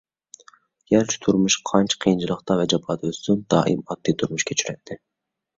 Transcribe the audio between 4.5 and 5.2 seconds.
كەچۈرەتتى.